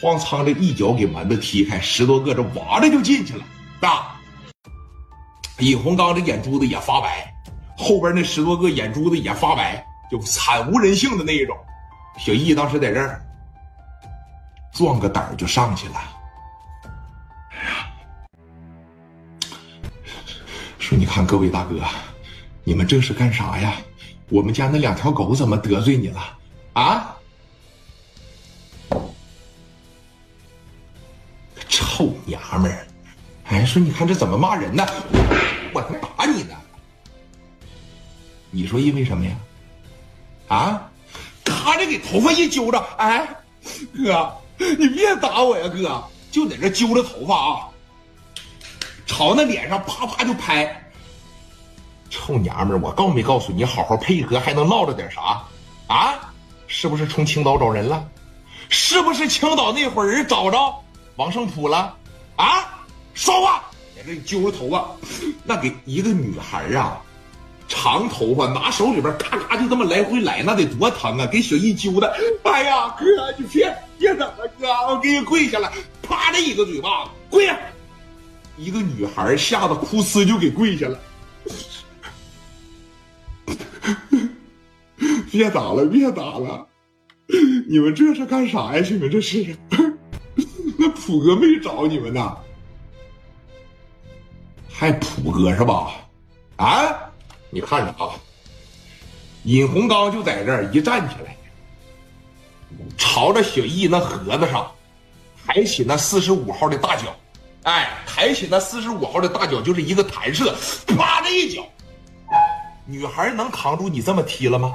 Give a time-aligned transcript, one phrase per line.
[0.00, 3.44] 哐仓的一脚给门子踢开，十多个这哇的就进去了。
[3.80, 4.16] 啊！
[5.58, 7.30] 尹洪刚这眼珠子也发白，
[7.76, 11.56] 后边那十多个眼珠子也发白，就惨无人性的那一种。
[12.18, 13.22] 小易当时在这儿
[14.72, 15.94] 壮个胆就上去了。
[17.50, 17.86] 哎呀，
[20.78, 21.82] 说你看各位大哥，
[22.64, 23.74] 你们这是干啥呀？
[24.30, 26.38] 我们家那两条狗怎么得罪你了？
[26.72, 27.16] 啊？
[32.00, 32.86] 臭娘们儿！
[33.50, 34.86] 哎，说你看这怎么骂人呢？
[35.74, 36.56] 我他妈打你呢！
[38.50, 39.36] 你说因为什么呀？
[40.48, 40.90] 啊？
[41.44, 43.28] 咔着给头发一揪着，哎，
[43.94, 47.68] 哥，你别打我呀，哥，就在这揪着头发啊，
[49.04, 50.90] 朝那脸上啪啪就拍。
[52.08, 55.42] 臭娘们儿，我告没告诉你，好好配合还能闹着点啥？
[55.86, 56.14] 啊？
[56.66, 58.08] 是不是冲青岛找人了？
[58.70, 60.82] 是不是青岛那伙人找着
[61.16, 61.96] 王胜普了？
[62.36, 62.78] 啊？
[63.12, 64.90] 说话，在这揪着头发，
[65.44, 67.02] 那给一个女孩啊，
[67.68, 71.26] 长头发，拿手里边咔咔就这么来回来，那得多疼啊！
[71.26, 73.04] 给小易揪的，哎呀，哥，
[73.36, 75.70] 你别别整了，哥，我给你跪下了，
[76.02, 77.58] 啪的一个嘴巴子，跪下！
[78.56, 80.98] 一个女孩吓得哭呲就给跪下了。
[85.30, 86.66] 别打了，别打了！
[87.68, 88.84] 你们这是干啥呀？
[88.90, 89.56] 你们这是？
[91.10, 92.36] 那普哥没找你们呢？
[94.72, 95.90] 还普哥是吧？
[96.56, 96.94] 啊，
[97.50, 98.14] 你看着啊，
[99.42, 101.36] 尹洪刚就在这儿一站起来，
[102.96, 104.70] 朝着小易那盒子上
[105.44, 107.16] 抬起那四十五号的大脚，
[107.64, 110.54] 哎，抬起那四十五号的大脚就是一个弹射，
[110.86, 111.66] 啪的一脚，
[112.86, 114.72] 女孩能扛住你这么踢了吗？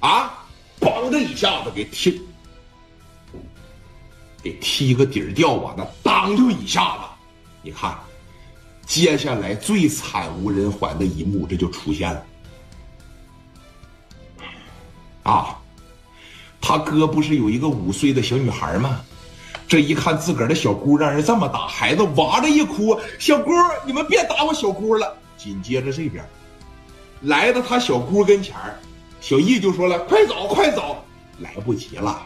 [0.00, 0.44] 啊，
[0.78, 2.20] 梆的一下子给踢，
[4.44, 5.74] 给踢个底儿掉啊！
[5.76, 7.00] 那当就一下子，
[7.62, 7.98] 你看。
[8.86, 12.22] 接下来最惨无人寰的一幕，这就出现了。
[15.22, 15.58] 啊，
[16.60, 19.00] 他哥不是有一个五岁的小女孩吗？
[19.66, 23.50] 这一看自个儿的小姑让人这么打，孩子哇的一哭：“小姑，
[23.86, 26.22] 你们别打我小姑了。”紧接着这边
[27.22, 28.54] 来到他小姑跟前
[29.22, 31.02] 小易就说了：“快走，快走！”
[31.40, 32.22] 来不及了。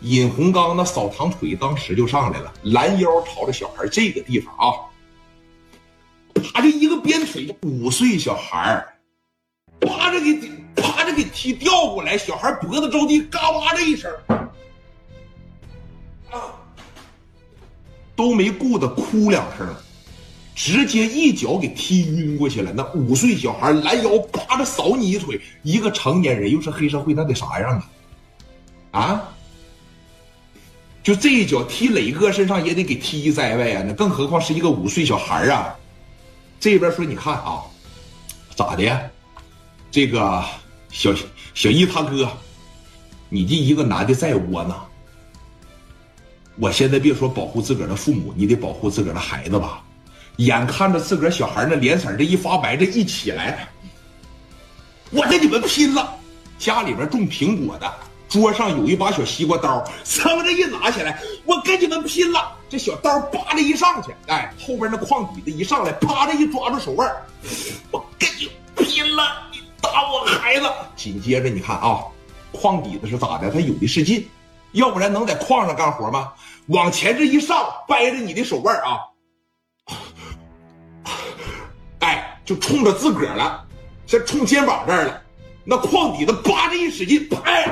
[0.00, 4.76] 尹洪刚那扫堂腿当时就上来了，拦腰朝着小孩这个地方啊。
[6.34, 6.60] 啪！
[6.60, 8.92] 就一个鞭腿，五岁小孩儿，
[9.80, 10.34] 啪着给
[10.76, 14.12] 啪着给踢掉过来，小孩脖子着地，嘎哇的一声，
[16.30, 16.52] 啊，
[18.14, 19.66] 都没顾得哭两声，
[20.54, 22.70] 直接一脚给踢晕过去了。
[22.70, 27.82] 那五岁小孩拦腰啪着扫你一腿，一个成年人又是黑社会，那得啥样
[28.90, 29.00] 啊？
[29.00, 29.35] 啊？
[31.06, 33.84] 就这一脚踢磊哥身上也得给踢一栽歪呀！
[33.86, 35.72] 那更何况是一个五岁小孩啊！
[36.58, 37.62] 这边说，你看啊，
[38.56, 39.10] 咋的？
[39.88, 40.44] 这个
[40.90, 41.14] 小
[41.54, 42.28] 小易他哥，
[43.28, 44.84] 你这一个男的再窝囊，
[46.56, 49.84] 我现在别说保护自个儿的父母，你得保护自个儿的孩子吧。
[50.38, 53.68] 眼看着自个儿小孩那脸色这一发白，这一起来，
[55.10, 56.18] 我跟你们拼了！
[56.58, 57.94] 家里边种苹果的。
[58.36, 62.52] 桌上有一把小西瓜刀，噌的一拿起来，我跟你们拼了！
[62.68, 67.10] 这小刀叭的一上去，哎，后边那矿底子一上来，啪的一抓住手腕
[67.90, 69.22] 我跟你拼了！
[69.50, 70.70] 你打我孩子！
[70.94, 72.04] 紧接着你看啊，
[72.52, 73.50] 矿底子是咋的？
[73.50, 74.28] 他有的是劲，
[74.72, 76.30] 要不然能在矿上干活吗？
[76.66, 79.00] 往前这一上，掰着你的手腕啊，
[82.00, 83.64] 哎，就冲着自个儿了，
[84.06, 85.22] 这冲肩膀这儿了，
[85.64, 87.66] 那矿底子叭的一使劲，拍。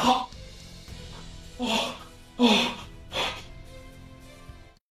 [0.00, 0.26] あ
[1.58, 1.64] あ
[2.38, 2.67] あ。